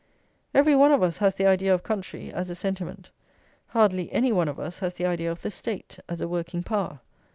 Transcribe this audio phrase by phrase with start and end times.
[0.55, 3.11] Every one of us has the idea of country, as a sentiment;
[3.67, 7.01] hardly any one of us has the idea of the State, as a working power.